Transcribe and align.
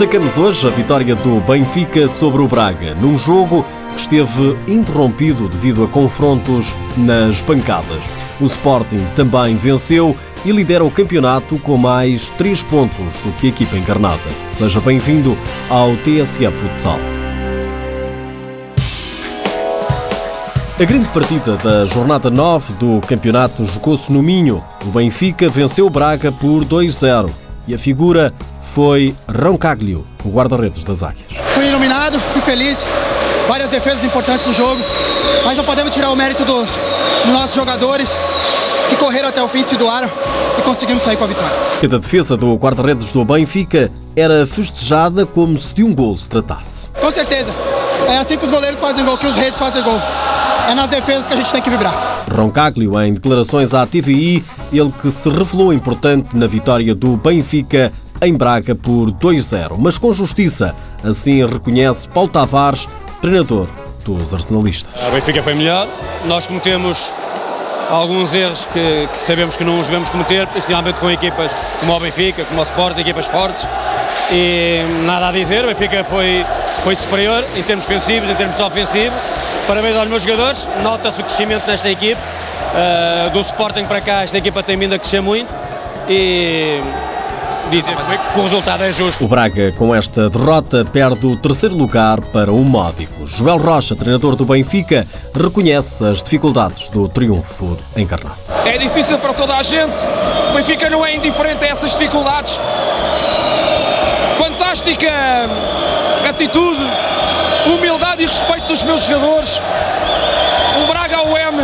Destacamos 0.00 0.38
hoje 0.38 0.66
a 0.66 0.70
vitória 0.70 1.14
do 1.14 1.42
Benfica 1.42 2.08
sobre 2.08 2.40
o 2.40 2.48
Braga, 2.48 2.94
num 2.94 3.18
jogo 3.18 3.66
que 3.94 4.00
esteve 4.00 4.56
interrompido 4.66 5.46
devido 5.46 5.84
a 5.84 5.88
confrontos 5.88 6.74
nas 6.96 7.42
bancadas. 7.42 8.06
O 8.40 8.46
Sporting 8.46 9.04
também 9.14 9.56
venceu 9.56 10.16
e 10.42 10.52
lidera 10.52 10.82
o 10.82 10.90
campeonato 10.90 11.58
com 11.58 11.76
mais 11.76 12.30
3 12.30 12.62
pontos 12.62 13.18
do 13.18 13.30
que 13.32 13.48
a 13.48 13.50
equipa 13.50 13.76
encarnada. 13.76 14.22
Seja 14.48 14.80
bem-vindo 14.80 15.36
ao 15.68 15.94
TSF 15.96 16.56
Futsal. 16.56 16.98
A 20.80 20.84
grande 20.86 21.08
partida 21.08 21.58
da 21.58 21.84
jornada 21.84 22.30
9 22.30 22.72
do 22.78 23.02
campeonato 23.06 23.66
jogou-se 23.66 24.10
no 24.10 24.22
Minho. 24.22 24.64
O 24.82 24.92
Benfica 24.92 25.50
venceu 25.50 25.84
o 25.84 25.90
Braga 25.90 26.32
por 26.32 26.64
2-0 26.64 27.28
e 27.68 27.74
a 27.74 27.78
figura 27.78 28.32
foi 28.74 29.14
Roncaglio, 29.28 30.06
o 30.24 30.30
guarda-redes 30.30 30.84
das 30.84 31.02
Águias. 31.02 31.26
Fui 31.54 31.66
iluminado, 31.66 32.20
fui 32.32 32.40
feliz, 32.40 32.84
várias 33.48 33.68
defesas 33.68 34.04
importantes 34.04 34.46
no 34.46 34.52
jogo, 34.52 34.80
mas 35.44 35.56
não 35.56 35.64
podemos 35.64 35.94
tirar 35.94 36.10
o 36.10 36.16
mérito 36.16 36.44
do, 36.44 36.54
dos 36.54 37.32
nossos 37.32 37.54
jogadores 37.54 38.16
que 38.88 38.96
correram 38.96 39.28
até 39.28 39.42
o 39.42 39.48
fim, 39.48 39.62
se 39.62 39.76
doaram 39.76 40.08
e 40.58 40.62
conseguimos 40.62 41.02
sair 41.02 41.16
com 41.16 41.24
a 41.24 41.26
vitória. 41.26 41.56
Cada 41.80 41.98
defesa 41.98 42.36
do 42.36 42.54
guarda-redes 42.54 43.12
do 43.12 43.24
Benfica 43.24 43.90
era 44.14 44.46
festejada 44.46 45.26
como 45.26 45.58
se 45.58 45.74
de 45.74 45.82
um 45.82 45.94
gol 45.94 46.16
se 46.16 46.28
tratasse. 46.28 46.90
Com 47.00 47.10
certeza, 47.10 47.56
é 48.08 48.18
assim 48.18 48.36
que 48.36 48.44
os 48.44 48.50
goleiros 48.50 48.80
fazem 48.80 49.04
gol, 49.04 49.18
que 49.18 49.26
os 49.26 49.36
redes 49.36 49.58
fazem 49.58 49.82
gol. 49.82 50.00
É 50.68 50.74
nas 50.74 50.88
defesas 50.88 51.26
que 51.26 51.34
a 51.34 51.36
gente 51.36 51.50
tem 51.50 51.60
que 51.62 51.70
vibrar. 51.70 52.24
Roncaglio, 52.32 53.00
em 53.02 53.14
declarações 53.14 53.74
à 53.74 53.84
TVI, 53.84 54.44
ele 54.72 54.92
que 55.02 55.10
se 55.10 55.28
revelou 55.28 55.72
importante 55.72 56.36
na 56.36 56.46
vitória 56.46 56.94
do 56.94 57.16
Benfica 57.16 57.92
em 58.22 58.34
Braga 58.34 58.74
por 58.74 59.10
2-0, 59.12 59.76
mas 59.78 59.98
com 59.98 60.12
justiça. 60.12 60.74
Assim 61.02 61.44
reconhece 61.46 62.08
Paulo 62.08 62.28
Tavares, 62.28 62.88
treinador 63.20 63.68
dos 64.04 64.32
arsenalistas. 64.32 64.92
A 65.02 65.10
Benfica 65.10 65.42
foi 65.42 65.54
melhor, 65.54 65.86
nós 66.26 66.46
cometemos 66.46 67.14
alguns 67.90 68.34
erros 68.34 68.66
que, 68.66 69.08
que, 69.12 69.18
sabemos 69.18 69.56
que 69.56 69.64
não 69.64 69.80
os 69.80 69.86
devemos 69.86 70.10
cometer, 70.10 70.46
principalmente 70.46 71.00
com 71.00 71.10
equipas 71.10 71.50
como 71.80 71.96
o 71.96 72.00
Benfica, 72.00 72.44
como 72.44 72.60
o 72.60 72.62
Sport, 72.62 72.98
equipas 72.98 73.26
fortes. 73.26 73.66
E 74.30 74.82
nada 75.04 75.28
a 75.28 75.32
dizer, 75.32 75.64
o 75.64 75.68
Benfica 75.68 76.04
foi, 76.04 76.44
foi 76.84 76.94
superior 76.94 77.44
em 77.56 77.62
termos 77.62 77.86
defensivos, 77.86 78.30
em 78.30 78.34
termos 78.34 78.60
ofensivos. 78.60 79.18
Parabéns 79.66 79.96
aos 79.96 80.08
meus 80.08 80.22
jogadores, 80.22 80.68
nota-se 80.82 81.20
o 81.20 81.24
crescimento 81.24 81.66
nesta 81.66 81.90
equipe. 81.90 82.20
Uh, 82.70 83.30
do 83.30 83.40
Sporting 83.40 83.84
para 83.86 84.00
cá, 84.00 84.22
esta 84.22 84.38
equipa 84.38 84.62
tem 84.62 84.76
vindo 84.76 84.94
a 84.94 84.98
crescer 84.98 85.20
muito 85.20 85.52
e 86.08 86.80
dizer 87.70 87.96
que 87.96 88.38
o 88.38 88.42
resultado 88.42 88.84
é 88.84 88.92
justo. 88.92 89.24
O 89.24 89.28
Braga, 89.28 89.72
com 89.72 89.94
esta 89.94 90.28
derrota, 90.28 90.84
perde 90.84 91.26
o 91.26 91.36
terceiro 91.36 91.76
lugar 91.76 92.20
para 92.20 92.52
o 92.52 92.64
Módico. 92.64 93.26
Joel 93.26 93.58
Rocha, 93.58 93.94
treinador 93.94 94.36
do 94.36 94.44
Benfica, 94.44 95.06
reconhece 95.34 96.04
as 96.04 96.22
dificuldades 96.22 96.88
do 96.88 97.08
triunfo 97.08 97.78
encarnado. 97.96 98.36
É 98.64 98.76
difícil 98.76 99.18
para 99.18 99.32
toda 99.32 99.56
a 99.56 99.62
gente. 99.62 100.00
O 100.50 100.54
Benfica 100.54 100.90
não 100.90 101.06
é 101.06 101.14
indiferente 101.14 101.64
a 101.64 101.68
essas 101.68 101.92
dificuldades. 101.92 102.58
Fantástica 104.36 105.08
atitude, 106.28 106.80
humildade 107.66 108.22
e 108.22 108.26
respeito 108.26 108.66
dos 108.66 108.84
meus 108.84 109.02
jogadores. 109.06 109.60
O 110.82 110.86
Braga 110.86 111.16
ao 111.18 111.36
M, 111.36 111.58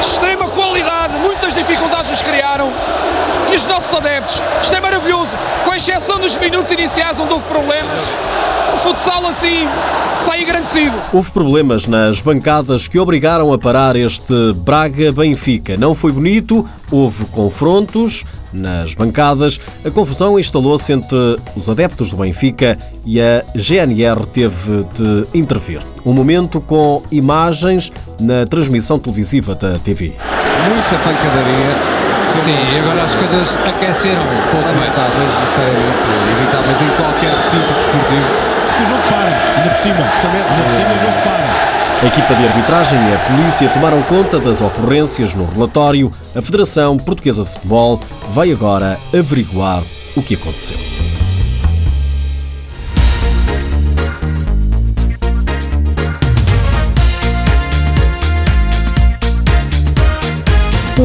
extrema 0.00 0.48
qualidade, 0.48 1.18
muitas 1.18 1.54
dificuldades 1.54 2.10
nos 2.10 2.22
criaram 2.22 2.72
e 3.52 3.56
os 3.56 3.66
nossos 3.66 3.94
adeptos. 3.94 4.42
Isto 4.62 4.76
é 4.76 4.80
maravilhoso, 4.80 5.36
com 5.64 5.74
exceção 5.74 6.18
dos 6.18 6.36
minutos 6.36 6.70
iniciais 6.72 7.18
onde 7.20 7.32
houve 7.32 7.46
problemas. 7.46 8.02
O 8.74 8.76
futsal 8.76 9.26
assim 9.26 9.66
sai 10.18 10.42
engrandecido. 10.42 10.94
Houve 11.12 11.30
problemas 11.30 11.86
nas 11.86 12.20
bancadas 12.20 12.86
que 12.86 12.98
obrigaram 12.98 13.52
a 13.52 13.58
parar 13.58 13.96
este 13.96 14.52
Braga-Benfica. 14.56 15.76
Não 15.76 15.94
foi 15.94 16.12
bonito, 16.12 16.68
houve 16.90 17.24
confrontos 17.26 18.24
nas 18.52 18.94
bancadas. 18.94 19.58
A 19.84 19.90
confusão 19.90 20.38
instalou-se 20.38 20.92
entre 20.92 21.36
os 21.56 21.68
adeptos 21.68 22.10
do 22.10 22.18
Benfica 22.18 22.78
e 23.04 23.20
a 23.20 23.42
GNR 23.54 24.26
teve 24.26 24.84
de 24.94 25.26
intervir. 25.34 25.80
Um 26.04 26.12
momento 26.12 26.60
com 26.60 27.02
imagens 27.10 27.90
na 28.20 28.46
transmissão 28.46 28.98
televisiva 28.98 29.54
da 29.54 29.78
TV. 29.78 30.12
Muita 30.68 30.98
pancadaria 31.04 32.07
Sim, 32.28 32.56
e 32.74 32.78
agora 32.78 33.02
as 33.04 33.14
coisas 33.14 33.56
aqueceram 33.56 34.22
um 34.22 34.50
pouco 34.50 34.68
mais. 34.74 34.88
necessariamente 35.40 35.98
evitáveis 36.36 36.80
em 36.80 36.88
qualquer 36.96 37.32
recinto 37.32 37.72
desportivo. 37.74 38.58
O 38.78 38.86
jogo 38.86 39.02
para, 39.08 39.58
ainda 39.58 39.70
por 39.70 39.82
cima. 39.82 39.96
Justamente. 39.96 40.46
Ainda 40.48 40.64
por 40.64 40.74
cima 40.74 40.88
o 40.88 41.00
jogo 41.00 41.22
para. 41.24 41.78
A 42.00 42.06
equipa 42.06 42.34
de 42.34 42.46
arbitragem 42.46 42.98
e 43.10 43.14
a 43.14 43.18
polícia 43.18 43.68
tomaram 43.70 44.00
conta 44.02 44.38
das 44.38 44.60
ocorrências 44.60 45.34
no 45.34 45.46
relatório. 45.46 46.10
A 46.36 46.40
Federação 46.40 46.96
Portuguesa 46.96 47.42
de 47.42 47.50
Futebol 47.50 48.00
vai 48.30 48.52
agora 48.52 48.96
averiguar 49.12 49.82
o 50.14 50.22
que 50.22 50.34
aconteceu. 50.34 51.07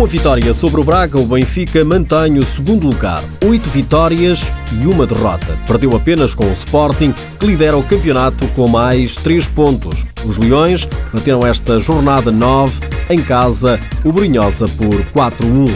Com 0.03 0.07
a 0.07 0.09
vitória 0.09 0.53
sobre 0.53 0.81
o 0.81 0.83
Braga, 0.83 1.17
o 1.17 1.25
Benfica 1.25 1.81
mantém 1.85 2.37
o 2.37 2.45
segundo 2.45 2.87
lugar, 2.87 3.23
oito 3.45 3.69
vitórias 3.69 4.51
e 4.73 4.85
uma 4.85 5.07
derrota. 5.07 5.57
Perdeu 5.65 5.95
apenas 5.95 6.35
com 6.35 6.43
o 6.43 6.51
Sporting, 6.51 7.15
que 7.39 7.45
lidera 7.45 7.77
o 7.77 7.83
campeonato 7.83 8.45
com 8.49 8.67
mais 8.67 9.15
três 9.15 9.47
pontos. 9.47 10.05
Os 10.25 10.37
Leões 10.37 10.85
bateram 11.13 11.47
esta 11.47 11.79
jornada 11.79 12.33
9 12.33 12.81
em 13.11 13.21
casa, 13.21 13.79
o 14.03 14.11
Brinhosa 14.11 14.67
por 14.67 14.93
4-1. 15.15 15.73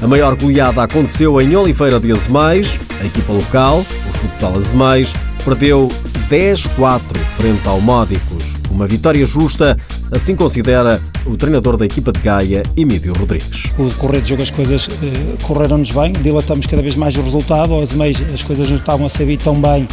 A 0.00 0.06
maior 0.06 0.34
goleada 0.36 0.82
aconteceu 0.82 1.38
em 1.38 1.54
Oliveira 1.54 2.00
de 2.00 2.10
Azemais. 2.10 2.78
A 2.98 3.04
equipa 3.04 3.34
local, 3.34 3.84
o 4.08 4.18
Futsal 4.20 4.56
Azemais, 4.56 5.12
perdeu 5.44 5.92
10-4 6.30 7.00
frente 7.36 7.68
ao 7.68 7.78
Módicos. 7.82 8.54
Uma 8.70 8.86
vitória 8.86 9.24
justa, 9.26 9.76
assim 10.10 10.34
considera 10.34 11.00
o 11.24 11.36
treinador 11.36 11.76
da 11.76 11.84
equipa 11.84 12.12
de 12.12 12.20
Gaia, 12.20 12.62
Emílio 12.76 13.12
Rodrigues. 13.14 13.72
O 13.78 13.88
decorrer 13.88 14.22
de 14.22 14.28
jogo 14.28 14.42
as 14.42 14.50
coisas 14.50 14.88
eh, 15.02 15.42
correram-nos 15.42 15.90
bem, 15.90 16.12
dilatamos 16.12 16.66
cada 16.66 16.82
vez 16.82 16.94
mais 16.94 17.16
o 17.16 17.22
resultado, 17.22 17.74
aos 17.74 17.92
meios 17.92 18.22
as 18.32 18.42
coisas 18.42 18.68
não 18.68 18.76
estavam 18.76 19.06
a 19.06 19.08
sair 19.08 19.36
tão 19.36 19.60
bem 19.60 19.86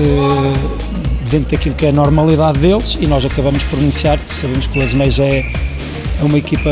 eh, 0.00 0.76
dentro 1.30 1.50
daquilo 1.50 1.74
que 1.74 1.86
é 1.86 1.88
a 1.90 1.92
normalidade 1.92 2.58
deles 2.58 2.98
e 3.00 3.06
nós 3.06 3.24
acabamos 3.24 3.64
por 3.64 3.78
beneficiar, 3.78 4.18
sabemos 4.26 4.66
que 4.66 4.78
o 4.78 4.82
Azeméis 4.82 5.18
é, 5.18 5.40
é 5.40 6.22
uma 6.22 6.38
equipa 6.38 6.70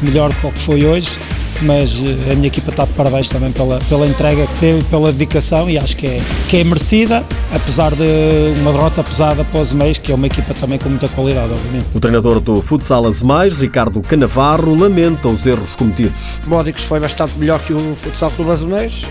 melhor 0.00 0.32
que 0.34 0.46
o 0.46 0.52
que 0.52 0.58
foi 0.60 0.84
hoje, 0.84 1.18
mas 1.62 2.02
eh, 2.04 2.32
a 2.32 2.34
minha 2.34 2.48
equipa 2.48 2.70
está 2.70 2.84
de 2.84 2.92
parabéns 2.92 3.28
também 3.28 3.52
pela, 3.52 3.78
pela 3.88 4.06
entrega 4.06 4.46
que 4.46 4.56
teve, 4.56 4.84
pela 4.84 5.12
dedicação 5.12 5.68
e 5.68 5.78
acho 5.78 5.96
que 5.96 6.06
é, 6.06 6.22
que 6.48 6.56
é 6.58 6.64
merecida, 6.64 7.24
apesar 7.52 7.92
de 7.94 8.60
uma 8.60 8.72
derrota 8.72 9.02
pesada 9.02 9.44
para 9.44 9.60
os 9.60 9.72
meios, 9.72 9.98
que 9.98 10.12
é 10.12 10.14
uma 10.14 10.26
equipa 10.26 10.54
também 10.54 10.78
com 10.78 10.88
muita 10.88 11.08
qualidade, 11.08 11.52
obviamente. 11.52 11.86
O 11.94 12.00
treinador 12.00 12.40
do 12.40 12.60
Futsal 12.60 13.06
Azemais, 13.06 13.60
Ricardo 13.60 14.00
Canavarro, 14.00 14.74
lamenta 14.74 15.28
os 15.28 15.46
erros 15.46 15.76
cometidos. 15.76 16.40
Módicos 16.46 16.84
foi 16.84 17.00
bastante 17.00 17.38
melhor 17.38 17.60
que 17.60 17.72
o 17.72 17.94
Futsal 17.94 18.30
Clube 18.32 18.50
Azemais 18.50 19.04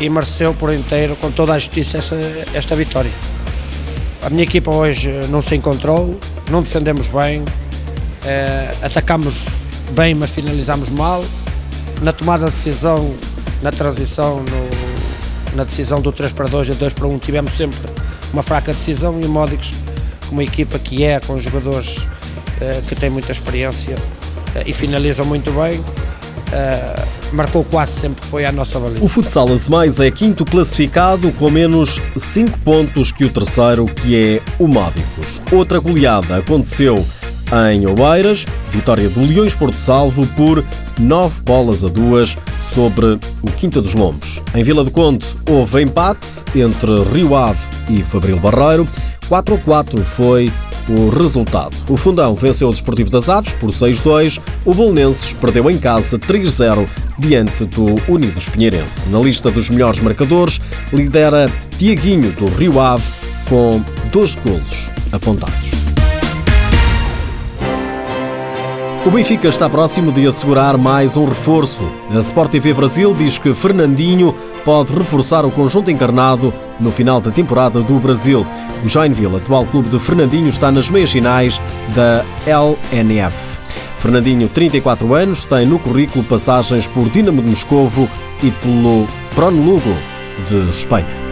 e 0.00 0.08
mereceu 0.08 0.54
por 0.54 0.72
inteiro, 0.72 1.16
com 1.16 1.30
toda 1.30 1.54
a 1.54 1.58
justiça, 1.58 1.98
essa, 1.98 2.16
esta 2.54 2.76
vitória. 2.76 3.10
A 4.22 4.30
minha 4.30 4.42
equipa 4.42 4.70
hoje 4.70 5.10
não 5.30 5.40
se 5.40 5.54
encontrou, 5.54 6.18
não 6.50 6.62
defendemos 6.62 7.08
bem, 7.08 7.44
eh, 8.24 8.74
atacamos 8.82 9.46
bem, 9.92 10.14
mas 10.14 10.32
finalizamos 10.32 10.88
mal 10.88 11.24
na 12.00 12.12
tomada 12.12 12.46
de 12.48 12.54
decisão, 12.54 13.14
na 13.62 13.70
transição, 13.70 14.42
no, 14.42 15.56
na 15.56 15.64
decisão 15.64 16.00
do 16.00 16.12
3 16.12 16.32
para 16.32 16.46
2 16.46 16.68
e 16.68 16.72
2 16.72 16.94
para 16.94 17.06
1, 17.06 17.18
tivemos 17.18 17.56
sempre 17.56 17.78
uma 18.32 18.42
fraca 18.42 18.72
decisão 18.72 19.18
e 19.20 19.24
o 19.24 19.28
Módicos, 19.28 19.72
uma 20.30 20.42
equipa 20.42 20.78
que 20.78 21.04
é, 21.04 21.20
com 21.20 21.38
jogadores 21.38 22.06
eh, 22.60 22.82
que 22.86 22.94
têm 22.94 23.10
muita 23.10 23.32
experiência 23.32 23.96
eh, 24.54 24.64
e 24.66 24.72
finalizam 24.72 25.26
muito 25.26 25.50
bem, 25.52 25.84
eh, 26.52 27.04
marcou 27.32 27.62
quase 27.64 28.00
sempre 28.00 28.22
que 28.22 28.26
foi 28.26 28.46
a 28.46 28.52
nossa 28.52 28.80
baliza. 28.80 29.04
O 29.04 29.08
Futsal 29.08 29.46
Mais 29.68 30.00
é 30.00 30.10
quinto 30.10 30.44
classificado 30.44 31.30
com 31.32 31.50
menos 31.50 32.00
5 32.16 32.58
pontos 32.60 33.12
que 33.12 33.24
o 33.24 33.28
terceiro, 33.28 33.84
que 33.86 34.16
é 34.16 34.42
o 34.58 34.66
Módicos. 34.66 35.42
Outra 35.52 35.78
goleada 35.78 36.36
aconteceu 36.36 37.04
em 37.70 37.86
Oeiras, 37.86 38.44
vitória 38.70 39.08
do 39.08 39.24
Leões 39.24 39.54
Porto 39.54 39.76
Salvo 39.76 40.26
por 40.28 40.64
9 40.98 41.42
bolas 41.42 41.84
a 41.84 41.88
2 41.88 42.36
sobre 42.74 43.18
o 43.42 43.50
Quinta 43.56 43.80
dos 43.80 43.94
Lombos. 43.94 44.42
Em 44.54 44.62
Vila 44.62 44.84
do 44.84 44.90
Conde 44.90 45.24
houve 45.48 45.82
empate 45.82 46.26
entre 46.54 47.02
Rio 47.12 47.34
Ave 47.34 47.58
e 47.88 48.02
Fabril 48.02 48.38
Barreiro. 48.38 48.86
4 49.28 49.54
a 49.54 49.58
4 49.58 50.04
foi 50.04 50.50
o 50.88 51.08
resultado. 51.08 51.76
O 51.88 51.96
Fundão 51.96 52.34
venceu 52.34 52.68
o 52.68 52.70
Desportivo 52.70 53.10
das 53.10 53.28
Aves 53.28 53.54
por 53.54 53.70
6-2. 53.70 54.40
O 54.64 54.72
Bolonenses 54.72 55.32
perdeu 55.34 55.70
em 55.70 55.78
casa 55.78 56.18
3-0 56.18 56.86
diante 57.18 57.64
do 57.64 57.94
Unidos 58.08 58.48
Pinheirense. 58.48 59.08
Na 59.08 59.20
lista 59.20 59.50
dos 59.50 59.70
melhores 59.70 60.00
marcadores, 60.00 60.60
lidera 60.92 61.50
Tiaguinho 61.78 62.30
do 62.32 62.46
Rio 62.46 62.80
Ave 62.80 63.04
com 63.48 63.82
12 64.12 64.36
golos 64.44 64.90
apontados. 65.12 65.85
O 69.06 69.10
Benfica 69.10 69.46
está 69.46 69.70
próximo 69.70 70.10
de 70.10 70.26
assegurar 70.26 70.76
mais 70.76 71.16
um 71.16 71.24
reforço. 71.26 71.88
A 72.10 72.18
Sport 72.18 72.50
TV 72.50 72.74
Brasil 72.74 73.14
diz 73.14 73.38
que 73.38 73.54
Fernandinho 73.54 74.34
pode 74.64 74.92
reforçar 74.92 75.46
o 75.46 75.50
conjunto 75.52 75.92
encarnado 75.92 76.52
no 76.80 76.90
final 76.90 77.20
da 77.20 77.30
temporada 77.30 77.80
do 77.80 78.00
Brasil. 78.00 78.44
O 78.84 78.88
Joinville, 78.88 79.36
atual 79.36 79.64
clube 79.64 79.88
de 79.88 79.98
Fernandinho, 80.00 80.48
está 80.48 80.72
nas 80.72 80.90
meias 80.90 81.12
finais 81.12 81.60
da 81.94 82.24
LNF. 82.44 83.60
Fernandinho, 83.98 84.48
34 84.48 85.14
anos, 85.14 85.44
tem 85.44 85.64
no 85.64 85.78
currículo 85.78 86.24
passagens 86.24 86.88
por 86.88 87.08
Dinamo 87.08 87.40
de 87.40 87.50
Moscovo 87.50 88.08
e 88.42 88.50
pelo 88.50 89.06
Lugo 89.36 89.94
de 90.48 90.68
Espanha. 90.68 91.25